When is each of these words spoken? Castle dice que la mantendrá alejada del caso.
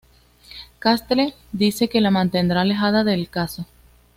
Castle 0.79 1.35
dice 1.51 1.87
que 1.87 2.01
la 2.01 2.09
mantendrá 2.09 2.61
alejada 2.61 3.03
del 3.03 3.29
caso. 3.29 3.67